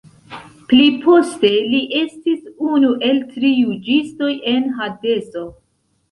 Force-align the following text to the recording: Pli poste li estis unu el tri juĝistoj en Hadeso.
Pli 0.69 0.85
poste 1.01 1.49
li 1.73 1.81
estis 1.99 2.47
unu 2.77 2.89
el 3.09 3.19
tri 3.33 3.51
juĝistoj 3.57 4.31
en 4.53 4.65
Hadeso. 4.79 5.45